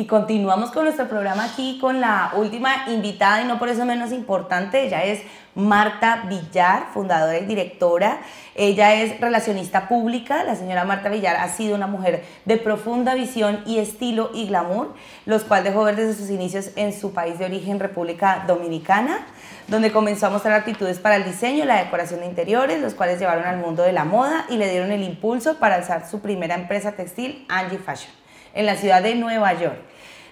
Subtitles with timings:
[0.00, 4.12] y continuamos con nuestro programa aquí con la última invitada y no por eso menos
[4.12, 5.20] importante, ella es
[5.54, 8.20] Marta Villar, fundadora y directora.
[8.54, 10.42] Ella es relacionista pública.
[10.44, 14.94] La señora Marta Villar ha sido una mujer de profunda visión y estilo y glamour,
[15.26, 19.26] los cuales dejó ver desde sus inicios en su país de origen, República Dominicana,
[19.68, 23.18] donde comenzó a mostrar actitudes para el diseño y la decoración de interiores, los cuales
[23.18, 26.54] llevaron al mundo de la moda y le dieron el impulso para alzar su primera
[26.54, 28.12] empresa textil, Angie Fashion,
[28.54, 29.78] en la ciudad de Nueva York.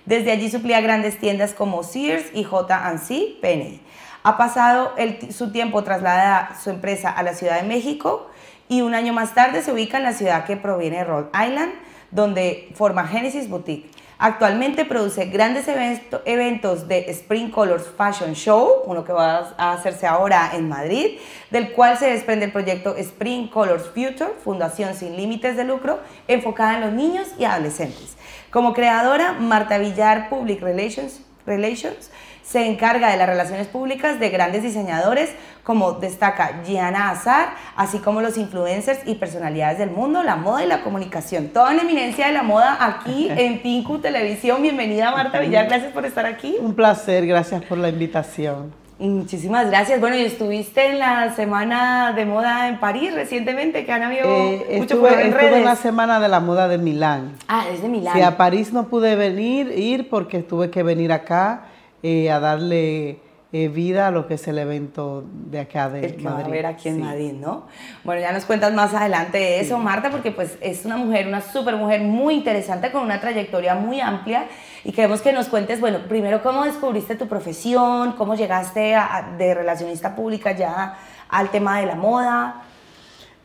[0.07, 3.81] Desde allí suplía grandes tiendas como Sears y J&C Penney.
[4.22, 4.95] Ha pasado
[5.31, 8.29] su tiempo trasladada su empresa a la Ciudad de México
[8.68, 11.73] y un año más tarde se ubica en la ciudad que proviene de Rhode Island,
[12.11, 13.90] donde forma Genesis Boutique.
[14.21, 20.50] Actualmente produce grandes eventos de Spring Colors Fashion Show, uno que va a hacerse ahora
[20.54, 21.18] en Madrid,
[21.50, 26.75] del cual se desprende el proyecto Spring Colors Future, Fundación sin límites de lucro, enfocada
[26.75, 28.17] en los niños y adolescentes.
[28.50, 32.11] Como creadora, Marta Villar Public Relations, Relations
[32.48, 38.23] se encarga de las relaciones públicas de grandes diseñadores como destaca Gianna Azar, así como
[38.23, 41.48] los influencers y personalidades del mundo, la moda y la comunicación.
[41.48, 44.62] Toda una eminencia de la moda aquí en Pinku Televisión.
[44.62, 46.56] Bienvenida Marta Villar, gracias por estar aquí.
[46.58, 48.73] Un placer, gracias por la invitación.
[48.98, 50.01] Muchísimas gracias.
[50.01, 54.78] Bueno, y estuviste en la semana de moda en París recientemente, que han habido eh,
[54.78, 57.34] mucho estuve, en estuve en la semana de la moda de Milán.
[57.47, 58.14] Ah, es de Milán.
[58.14, 61.64] Sí, a París no pude venir, ir porque tuve que venir acá
[62.03, 66.17] eh, a darle eh, vida a lo que es el evento de acá de el
[66.17, 66.43] que Madrid.
[66.43, 67.65] Va a ver aquí en Madrid, ¿no?
[68.05, 71.41] Bueno, ya nos cuentas más adelante de eso, Marta, porque pues es una mujer, una
[71.41, 74.49] super mujer muy interesante con una trayectoria muy amplia
[74.85, 78.95] y queremos que nos cuentes, bueno, primero cómo descubriste tu profesión, cómo llegaste
[79.39, 80.99] de relacionista pública ya
[81.31, 82.65] al tema de la moda.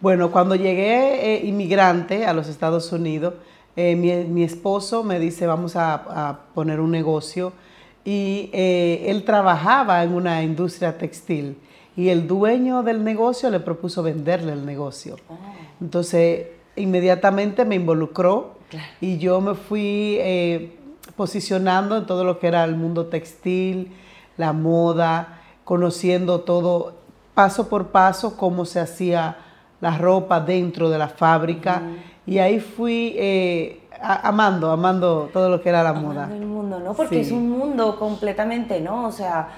[0.01, 3.35] Bueno, cuando llegué eh, inmigrante a los Estados Unidos,
[3.77, 7.53] mi, mi, esposo me dice, vamos a, a poner un negocio
[8.05, 11.57] y eh, él trabajaba en una industria textil
[11.95, 15.17] y el dueño del negocio le propuso venderle el negocio.
[15.29, 15.37] Oh.
[15.79, 18.55] Entonces, inmediatamente me involucró
[18.99, 20.75] y yo me fui eh,
[21.15, 23.91] posicionando en todo lo que era el mundo textil,
[24.37, 26.95] la moda, conociendo todo
[27.33, 29.37] paso por paso cómo se hacía
[29.81, 31.83] la ropa dentro de la fábrica.
[32.25, 36.29] Y ahí fui eh, amando, amando todo lo que era la moda.
[36.31, 36.93] el mundo, ¿no?
[36.93, 39.05] Porque es un mundo completamente, ¿no?
[39.05, 39.49] O sea,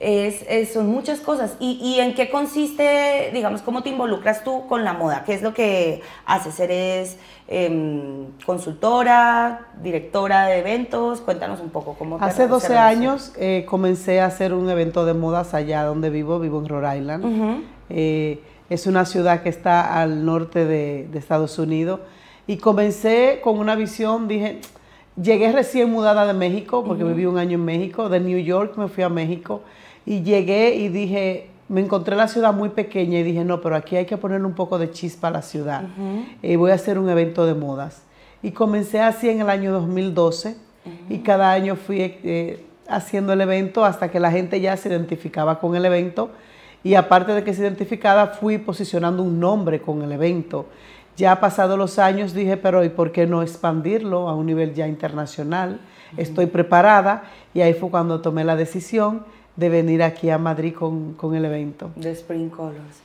[0.00, 1.56] es, son muchas cosas.
[1.60, 5.22] ¿Y, en qué consiste, digamos, cómo te involucras tú con la moda?
[5.24, 6.58] ¿Qué es lo que haces?
[6.60, 7.18] ¿Eres
[7.48, 11.20] em, consultora, directora de eventos?
[11.20, 15.14] Cuéntanos un poco cómo te Hace 12 años eh, comencé a hacer un evento de
[15.14, 17.64] modas allá donde vivo, vivo en Rhode Island.
[17.90, 22.00] Eh, es una ciudad que está al norte de, de Estados Unidos
[22.46, 24.60] y comencé con una visión, dije,
[25.20, 28.88] llegué recién mudada de México, porque viví un año en México, de New York me
[28.88, 29.62] fui a México,
[30.04, 33.96] y llegué y dije, me encontré la ciudad muy pequeña y dije, no, pero aquí
[33.96, 35.84] hay que ponerle un poco de chispa a la ciudad.
[36.42, 38.02] y eh, voy a hacer un evento de modas.
[38.42, 40.56] Y comencé así en el año 2012
[41.08, 45.58] y cada año fui eh, haciendo el evento hasta que la gente ya se identificaba
[45.58, 46.30] con el evento.
[46.82, 50.66] Y aparte de que se identificaba, fui posicionando un nombre con el evento.
[51.16, 54.88] Ya pasados los años dije, pero ¿y por qué no expandirlo a un nivel ya
[54.88, 55.80] internacional?
[56.16, 59.24] Estoy preparada y ahí fue cuando tomé la decisión
[59.56, 61.90] de venir aquí a Madrid con, el evento.
[61.94, 63.02] De Spring Colors.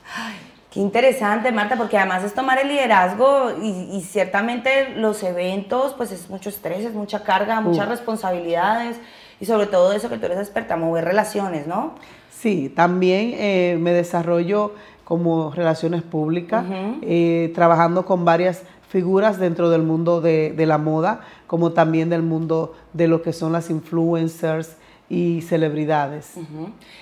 [0.70, 6.28] qué interesante, Marta, porque además es tomar el liderazgo y, ciertamente los eventos, pues es
[6.28, 8.96] mucho estrés, es mucha carga, muchas responsabilidades
[9.40, 11.94] y sobre todo eso que tú eres experta, mover relaciones, ¿no?
[12.30, 14.74] Sí, también eh, me desarrollo
[15.10, 16.64] como relaciones públicas,
[17.02, 22.76] eh, trabajando con varias figuras dentro del mundo de, la moda, como también del mundo
[22.92, 24.76] de lo que son las influencers
[25.08, 26.34] y celebridades.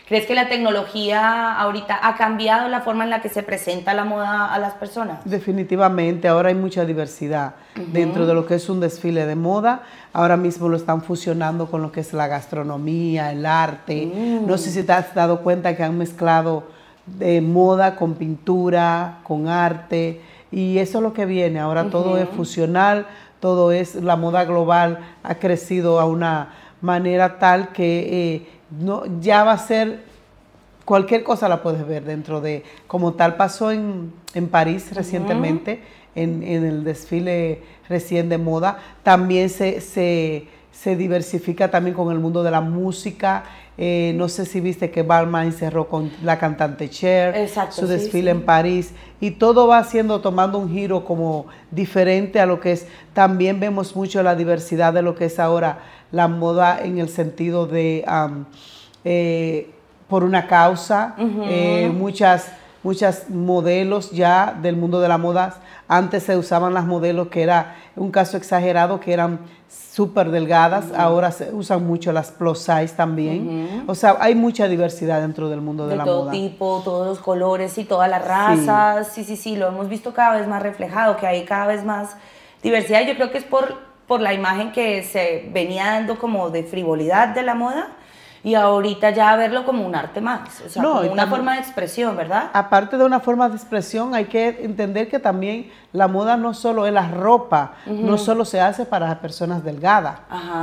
[0.09, 4.05] ¿Crees que la tecnología ahorita ha cambiado la forma en la que se presenta la
[4.05, 5.21] moda a las personas?
[5.27, 7.57] Definitivamente, ahora hay mucha diversidad
[7.93, 9.83] dentro de lo que es un desfile de moda.
[10.15, 14.41] Ahora mismo lo están fusionando con lo que es la gastronomía, el arte.
[14.47, 16.78] No sé si te has dado cuenta que han mezclado
[17.19, 20.21] de moda con pintura, con arte,
[20.51, 21.61] y eso es lo que viene.
[21.61, 23.07] Ahora todo es fusional,
[23.41, 29.45] todo es, la moda global ha crecido a una manera tal que eh, no, ya
[29.45, 30.01] va a ser,
[30.85, 34.13] cualquier cosa la puedes ver dentro de, como tal pasó en,
[34.51, 35.83] París recientemente,
[36.15, 42.51] en, el desfile recién de moda, también se, se diversifica también con el mundo de
[42.51, 43.45] la música,
[43.81, 48.45] eh, no sé si viste que Balmain cerró con la cantante Cher, su desfile en
[48.45, 52.89] París, y todo va siendo, tomando un giro como diferente a lo que es.
[53.13, 55.79] También vemos mucho la diversidad de lo que es ahora
[56.11, 58.05] la moda en el sentido de
[59.05, 59.71] eh,
[60.09, 61.15] por una causa,
[61.45, 62.51] eh, muchas
[62.89, 65.57] muchas modelos ya del mundo de la moda.
[65.89, 71.31] Antes se usaban las modelos que era un caso exagerado, que eran súper delgadas, ahora
[71.31, 73.85] se usan mucho las plus size también.
[73.87, 76.15] O sea, hay mucha diversidad dentro del mundo de, la moda.
[76.15, 79.09] De todo tipo, todos los colores y todas las razas.
[79.09, 79.23] Sí.
[79.23, 82.17] sí, sí, lo hemos visto cada vez más reflejado, que hay cada vez más
[82.63, 83.03] diversidad.
[83.07, 83.77] Yo creo que es por,
[84.07, 87.98] por la imagen que se venía dando como de frivolidad de la moda
[88.45, 92.17] y ahorita ya verlo como un arte más, o sea, como una forma de expresión,
[92.17, 92.51] ¿verdad?
[92.53, 96.87] Aparte de una forma de expresión, hay que entender que también la moda no solo
[96.87, 100.21] es la ropa, no solo se hace para personas delgadas,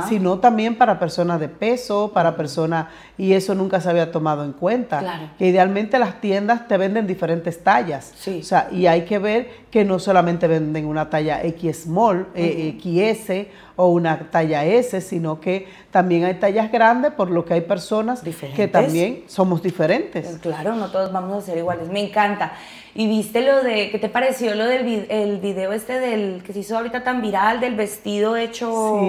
[0.08, 2.86] sino también para personas de peso, para personas,
[3.18, 5.30] y eso nunca se había tomado en cuenta.
[5.38, 8.12] Que idealmente las tiendas te venden diferentes tallas.
[8.26, 12.78] O sea, y hay que ver que no solamente venden una talla X small, eh,
[12.80, 17.60] XS o una talla S, sino que también hay tallas grandes, por lo que hay
[17.60, 18.22] personas
[18.54, 20.38] que también somos diferentes.
[20.38, 21.88] Claro, no todos vamos a ser iguales.
[21.88, 22.52] Me encanta.
[22.94, 26.60] Y viste lo de, ¿qué te pareció lo del el video este del que se
[26.60, 29.02] hizo ahorita tan viral del vestido hecho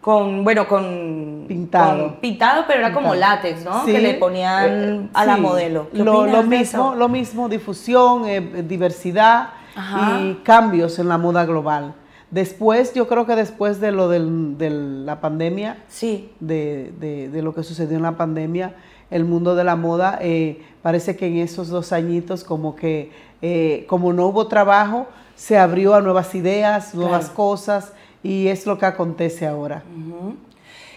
[0.00, 2.18] con, bueno, con pintado.
[2.20, 3.84] pintado, pero era como látex, ¿no?
[3.84, 5.88] Que le ponían eh, a la modelo.
[5.92, 11.94] Lo, mismo, lo mismo, difusión, eh, diversidad y cambios en la moda global.
[12.30, 16.30] Después, yo creo que después de lo del, de la pandemia, sí.
[16.38, 18.76] de, de, de, lo que sucedió en la pandemia,
[19.10, 23.10] el mundo de la moda, eh, parece que en esos dos añitos como que,
[23.42, 27.92] eh, como no hubo trabajo, se abrió a nuevas ideas, nuevas cosas,
[28.22, 29.82] y es lo que acontece ahora.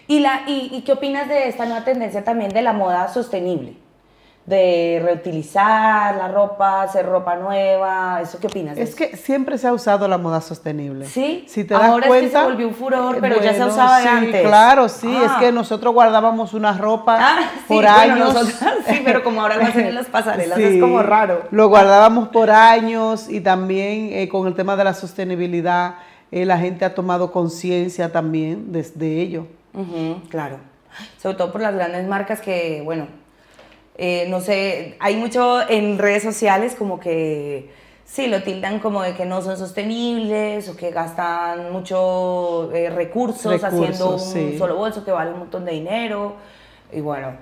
[0.08, 3.76] ¿Y, la, y, ¿Y qué opinas de esta nueva tendencia también de la moda sostenible?
[4.46, 8.78] De reutilizar la ropa, hacer ropa nueva, ¿eso qué opinas?
[8.78, 11.06] es que siempre se ha usado la moda sostenible.
[11.06, 14.08] Sí, si te Ahora es que se volvió un furor, pero ya se usaba sí,
[14.08, 14.42] antes.
[14.42, 15.52] Claro, sí, es que ah.
[15.52, 18.36] nosotros guardábamos una ropa ah, por años.
[18.86, 21.44] sí, pero como ahora lo hacen en las pasarelas es como raro.
[21.52, 25.96] Lo guardábamos por años y también eh, con el tema de la sostenibilidad,
[26.32, 29.48] eh, la gente ha tomado conciencia también desde ello.
[30.28, 30.58] claro,
[31.22, 33.08] sobre todo por las grandes marcas que, bueno,
[33.96, 37.70] eh, no sé, hay mucho en redes sociales como que
[38.06, 43.64] sí, lo tildan como de que no son sostenibles o que gastan mucho eh, recursos,
[43.64, 46.36] haciendo un solo bolso que vale un montón de dinero.
[46.92, 47.34] Y bueno,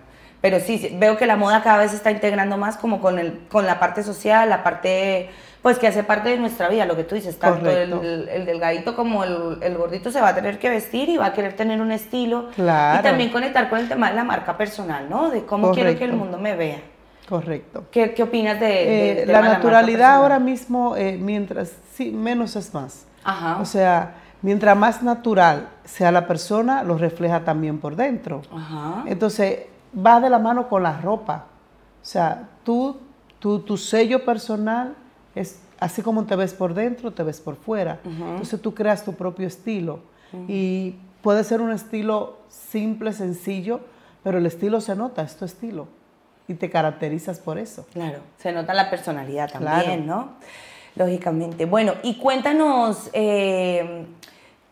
[0.42, 3.47] pero sí, veo que la moda cada vez se está integrando más como con, el,
[3.50, 5.30] con la parte social, la parte
[5.61, 8.95] pues que hace parte de nuestra vida, lo que tú dices, tanto el, el, delgadito
[8.95, 11.91] como el, gordito se va a tener que vestir y va a querer tener un
[11.91, 12.49] estilo.
[12.55, 12.99] Claro.
[12.99, 15.29] Y también conectar con el tema de la marca personal, ¿no?
[15.29, 16.81] De cómo quiero que el mundo me vea.
[17.29, 17.85] Correcto.
[17.91, 23.05] ¿Qué, qué opinas de, eh, la naturalidad ahora mismo, eh, mientras, sí, menos es más.
[23.23, 23.59] Ajá.
[23.61, 28.41] O sea, mientras más natural sea la persona, lo refleja también por dentro.
[28.51, 29.03] Ajá.
[29.05, 29.59] Entonces,
[29.95, 31.45] va de la mano con la ropa.
[32.01, 32.99] O sea, tú,
[33.37, 34.95] tú tu sello personal
[35.36, 38.00] es así como te ves por dentro, te ves por fuera.
[38.04, 40.00] Entonces tú creas tu propio estilo.
[40.48, 43.81] Y puede ser un estilo simple, sencillo,
[44.24, 45.88] pero el estilo se nota, es tu estilo.
[46.48, 47.86] Y te caracterizas por eso.
[47.94, 50.33] Claro, se nota la personalidad también, ¿no?
[50.95, 51.66] Lógicamente.
[51.66, 54.06] Bueno, y cuéntanos, eh,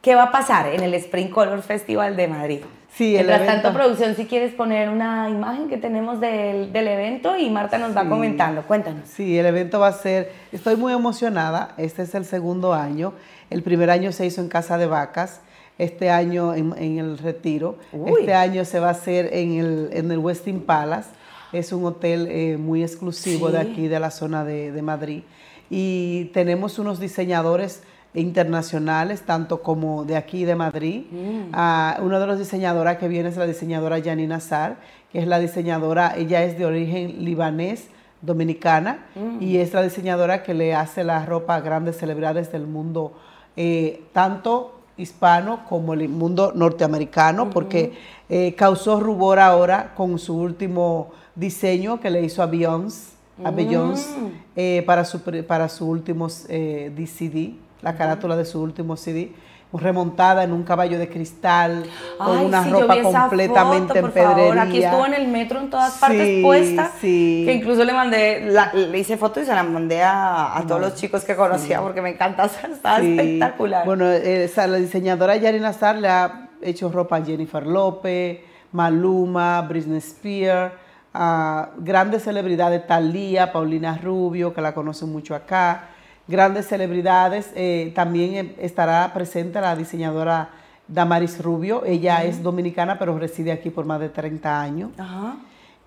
[0.01, 2.61] ¿qué va a pasar en el Spring Color Festival de Madrid?
[2.93, 7.49] Sí, Mientras tanto, producción, si quieres poner una imagen que tenemos del, del evento y
[7.49, 9.07] Marta nos va comentando, cuéntanos.
[9.07, 13.13] Sí, el evento va a ser, estoy muy emocionada, este es el segundo año,
[13.49, 15.41] el primer año se hizo en Casa de Vacas,
[15.77, 17.77] este año en, el Retiro,
[18.17, 21.09] este año se va a hacer en el, en el Westin Palace,
[21.53, 25.23] es un hotel eh, muy exclusivo de aquí, de la zona de, de Madrid,
[25.69, 27.81] y tenemos unos diseñadores
[28.13, 31.05] internacionales, tanto como de aquí de Madrid.
[31.11, 31.53] Mm.
[31.53, 34.77] Uh, una de las diseñadoras que viene es la diseñadora Janina Sar,
[35.11, 37.89] que es la diseñadora, ella es de origen libanés,
[38.21, 39.41] dominicana, mm.
[39.41, 43.13] y es la diseñadora que le hace la ropa a grandes celebridades del mundo,
[43.55, 47.93] eh, tanto hispano como el mundo norteamericano, porque
[48.27, 54.19] eh, causó rubor ahora con su último diseño que le hizo a Beyoncé, a Beyoncé
[54.19, 54.31] mm.
[54.57, 59.31] eh, para, su, para su último DCD la carátula de su último CD,
[59.71, 61.85] remontada en un caballo de cristal,
[62.17, 64.61] con una ropa completamente en pedrería.
[64.63, 69.17] Aquí estuvo en el metro en todas partes puesta, que incluso le mandé, le hice
[69.17, 72.99] fotos y se la mandé a, todos los chicos que conocía porque me encanta, está
[72.99, 73.85] espectacular.
[73.85, 78.39] Bueno, la diseñadora Yari Nazar le ha hecho ropa a Jennifer López,
[78.71, 80.73] Maluma, Britney Spears,
[81.13, 85.89] a grandes celebridades, Talía, Paulina Rubio, que la conocen mucho acá,
[86.29, 87.51] grandes celebridades.
[87.55, 90.51] Eh, también eh, estará presente la diseñadora
[90.87, 91.83] Damaris Rubio.
[91.85, 94.91] Ella es dominicana, pero reside aquí por más de 30 años.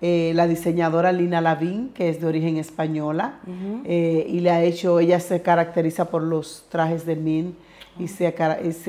[0.01, 3.39] Eh, la diseñadora Lina Lavín, que es de origen española,
[3.85, 7.55] eh, y le ha hecho, ella se caracteriza por los trajes de Min
[7.97, 8.35] y, se,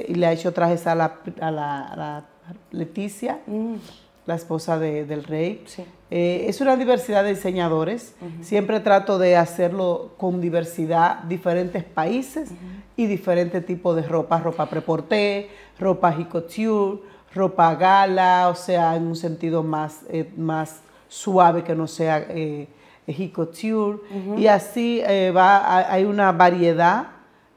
[0.08, 2.24] le ha hecho trajes a la, a la,
[2.72, 3.38] Leticia.
[4.26, 5.64] La esposa del rey.
[6.10, 8.14] Eh, es una diversidad de diseñadores.
[8.40, 12.50] Siempre trato de hacerlo con diversidad, diferentes países
[12.96, 14.38] y diferentes tipos de ropa.
[14.38, 17.00] Ropa preporté, ropa couture,
[17.34, 22.68] ropa gala, o sea, en un sentido más, eh, más suave que no sea eh,
[23.32, 23.98] couture.
[24.36, 27.08] Y así eh, va, hay una variedad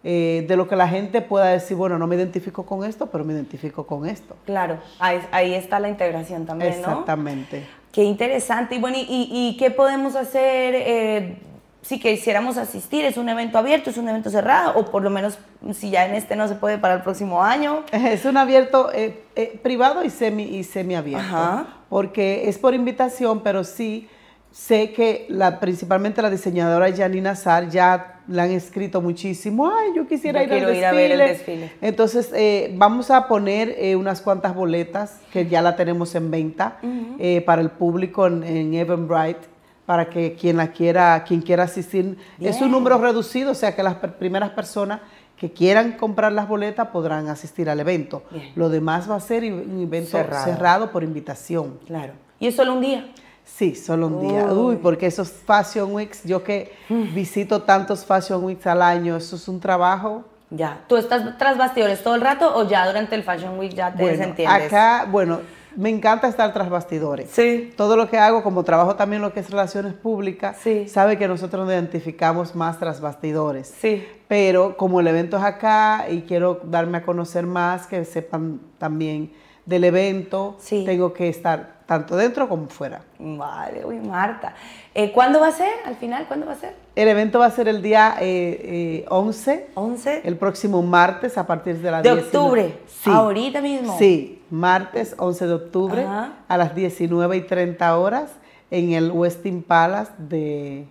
[0.04, 3.24] eh, de lo que la gente pueda decir, bueno, no me identifico con esto, pero
[3.24, 4.36] me identifico con esto.
[4.46, 7.66] Claro, ahí, está la integración también, Exactamente.
[7.92, 8.76] Qué interesante.
[8.76, 11.40] Y bueno, ¿y, qué podemos hacer eh,
[11.82, 13.06] si quisiéramos asistir?
[13.06, 14.78] ¿Es un evento abierto, es un evento cerrado?
[14.78, 15.40] O por lo menos,
[15.74, 17.84] si ya en este no se puede para el próximo año.
[17.92, 21.66] Es un abierto eh, privado y semi, y semi abierto.
[21.90, 24.08] Porque es por invitación, pero sí
[24.52, 30.08] sé que la, principalmente la diseñadora Janina Sar ya le han escrito muchísimo, ay, yo
[30.08, 30.86] quisiera ir, al desfile.
[30.86, 31.72] a ver el desfile.
[31.82, 36.80] Entonces, eh, vamos a poner eh, unas cuantas boletas que ya la tenemos en venta
[37.20, 42.18] eh, para el público en, en Eventbrite para que quien la quiera, quien quiera asistir,
[42.42, 45.00] es un número reducido, o sea que las primeras personas
[45.38, 48.24] que quieran comprar las boletas podrán asistir al evento.
[48.56, 51.80] Lo demás va a ser un evento cerrado por invitación.
[51.86, 52.14] Claro.
[52.38, 53.08] ¿Y es solo un día?
[53.56, 54.46] Sí, solo un día.
[54.46, 59.48] Uy, porque esos Fashion Weeks, yo que visito tantos Fashion Weeks al año, eso es
[59.48, 60.26] un trabajo.
[60.50, 60.84] Ya.
[60.88, 64.04] ¿Tú estás tras bastidores todo el rato o ya durante el Fashion Week ya te
[64.04, 64.68] bueno, desentiendes?
[64.68, 65.40] Acá, bueno,
[65.76, 67.30] me encanta estar tras bastidores.
[67.32, 67.74] Sí.
[67.76, 70.88] Todo lo que hago, como trabajo también lo que es relaciones públicas, sí.
[70.88, 73.74] sabe que nosotros nos identificamos más tras bastidores.
[73.80, 74.06] Sí.
[74.28, 79.32] Pero como el evento es acá y quiero darme a conocer más, que sepan también
[79.68, 83.02] del evento, tengo que estar tanto dentro como fuera.
[83.20, 84.54] Vale, uy, Marta.
[84.96, 85.74] Eh, ¿Cuándo va a ser?
[85.86, 86.74] Al final, ¿cuándo va a ser?
[86.96, 89.68] El evento va a ser el día eh, 11.
[89.74, 90.22] 11.
[90.24, 92.80] El próximo martes a partir de las ¿De octubre?
[92.88, 93.10] Sí.
[93.14, 93.98] ¿Ahorita mismo?
[93.98, 98.32] Sí, martes 11 de octubre a las 19 y 30 horas
[98.72, 100.86] en el Westin Palace de,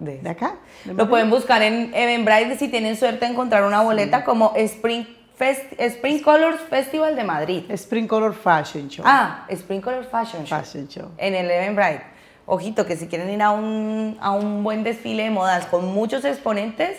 [0.00, 0.56] de, acá.
[0.84, 5.04] Lo pueden buscar en Eventbrite si tienen suerte de encontrar una boleta como Spring
[5.42, 7.70] Spring Colors Festival de Madrid.
[7.70, 9.04] Spring Color Fashion Show.
[9.06, 10.58] Ah, Spring Color Fashion Show.
[10.58, 11.10] Fashion Show.
[11.18, 12.02] En el Eventbrite.
[12.46, 16.24] Ojito, que si quieren ir a un, a un buen desfile de modas con muchos
[16.24, 16.98] exponentes,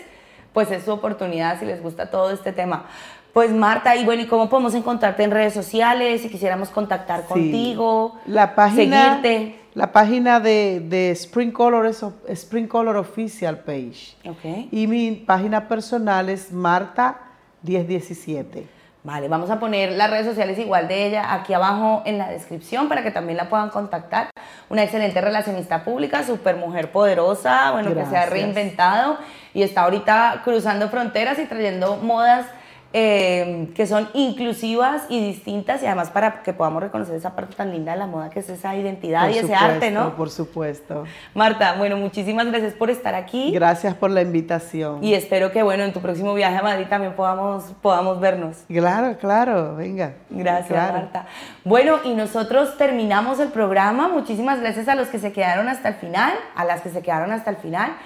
[0.52, 2.86] pues es su oportunidad si les gusta todo este tema.
[3.34, 8.20] Pues Marta, y bueno, ¿y cómo podemos encontrarte en redes sociales si quisiéramos contactar contigo?
[8.26, 9.58] La página, seguirte.
[9.74, 14.16] La página de, de Spring Color es Spring Color Official Page.
[14.24, 14.68] Okay.
[14.70, 17.23] Y mi página personal es Marta
[17.64, 18.66] 1017.
[19.02, 22.88] Vale, vamos a poner las redes sociales igual de ella aquí abajo en la descripción
[22.88, 24.30] para que también la puedan contactar.
[24.70, 29.18] Una excelente relacionista pública, súper mujer poderosa, bueno, que se ha reinventado
[29.52, 32.46] y está ahorita cruzando fronteras y trayendo modas
[32.96, 37.72] Em, que son inclusivas y distintas y además para que podamos reconocer esa parte tan
[37.72, 40.14] linda de la moda que es esa identidad y ese arte, ¿no?
[40.14, 41.02] Por supuesto.
[41.34, 43.50] Marta, bueno, muchísimas gracias por estar aquí.
[43.50, 45.02] Gracias por la invitación.
[45.02, 48.58] Y espero que, bueno, en tu próximo viaje a Madrid también podamos, podamos vernos.
[48.68, 50.14] Claro, claro, venga.
[50.30, 51.26] Gracias, Marta.
[51.64, 54.06] Bueno, y nosotros terminamos el programa.
[54.06, 57.32] Muchísimas gracias a los que se quedaron hasta el final, a las que se quedaron
[57.32, 57.96] hasta el final.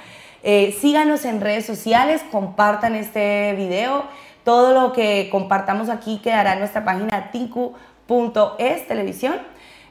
[0.42, 4.04] Eh, síganos en redes sociales, compartan este video.
[4.48, 9.36] Todo lo que compartamos aquí quedará en nuestra página tinku.es televisión.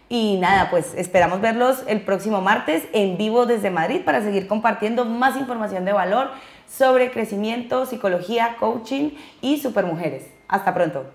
[0.10, 5.06] Y nada, pues esperamos verlos el próximo martes en vivo desde Madrid para seguir compartiendo
[5.06, 6.32] más información de valor
[6.68, 9.12] sobre crecimiento, psicología, coaching
[9.42, 10.26] y supermujeres.
[10.48, 11.06] Hasta pronto.